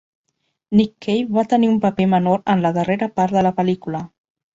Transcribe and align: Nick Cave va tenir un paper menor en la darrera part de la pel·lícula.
Nick 0.77 0.93
Cave 1.05 1.35
va 1.35 1.43
tenir 1.51 1.69
un 1.73 1.77
paper 1.83 2.07
menor 2.13 2.41
en 2.53 2.65
la 2.65 2.73
darrera 2.79 3.09
part 3.21 3.37
de 3.37 3.45
la 3.49 3.53
pel·lícula. 3.61 4.01